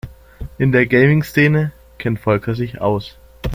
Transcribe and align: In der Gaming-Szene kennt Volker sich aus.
In 0.57 0.71
der 0.71 0.87
Gaming-Szene 0.87 1.73
kennt 1.99 2.19
Volker 2.21 2.55
sich 2.55 2.81
aus. 2.81 3.17